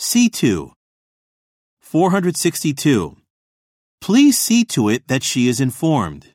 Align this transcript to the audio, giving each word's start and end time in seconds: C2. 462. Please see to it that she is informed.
C2. 0.00 0.72
462. 1.82 3.16
Please 4.00 4.40
see 4.40 4.64
to 4.64 4.88
it 4.88 5.06
that 5.08 5.22
she 5.22 5.46
is 5.46 5.60
informed. 5.60 6.32